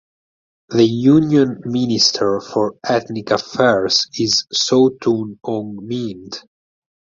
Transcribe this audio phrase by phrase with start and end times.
[0.69, 6.41] The Union Minister for Ethnic Affairs is Saw Tun Aung Myint.